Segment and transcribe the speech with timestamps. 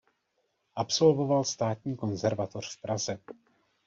[0.75, 3.19] Absolvoval státní konzervatoř v Praze.